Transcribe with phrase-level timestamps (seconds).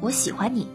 [0.00, 0.68] 我喜欢你。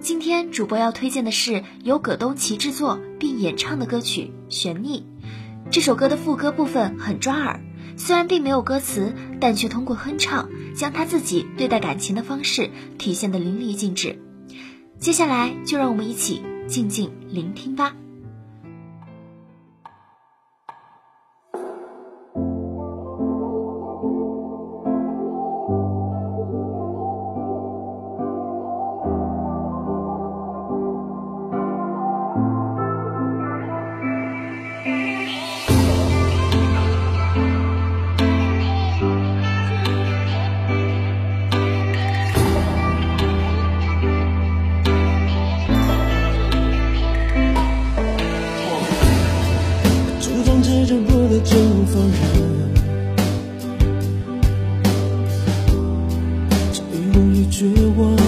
[0.00, 5.00] 今天主播要推荐的是由葛东奇制作并演唱的歌曲《悬溺》。
[5.70, 7.60] 这首歌的副歌部分很抓耳，
[7.96, 14.18] 虽然并没有歌词，但却通过哼唱将他自己对待感情的方式体现得淋漓尽致。
[14.98, 17.94] 接下来就让我们一起静静聆听吧。
[57.56, 57.64] 绝
[57.96, 58.23] 望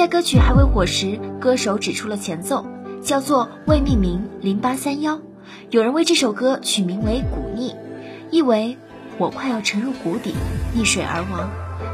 [0.00, 2.64] 在歌曲还未火时，歌手指出了前奏，
[3.02, 5.20] 叫做未命名零八三幺。
[5.68, 7.74] 有人为这首歌取名为“古逆”，
[8.32, 8.78] 意为
[9.18, 10.32] 我快要沉入谷底，
[10.74, 11.50] 溺水而亡，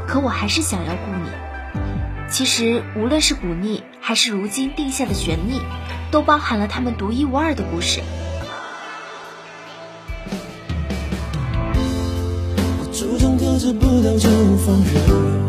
[0.07, 1.29] 可我还是想要顾你。
[2.29, 5.59] 其实，无论是古逆，还是如今定下的悬逆，
[6.09, 7.99] 都包含了他们独一无二的故事。
[12.93, 14.29] 初中课着不到就
[14.59, 15.46] 放任。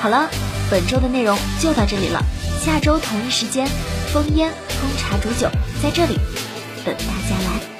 [0.00, 0.30] 好了，
[0.70, 2.22] 本周的内容就到这里了。
[2.64, 3.66] 下周同一时间，
[4.12, 5.48] 风烟烹茶煮酒
[5.82, 6.18] 在这里
[6.84, 7.77] 等大家来。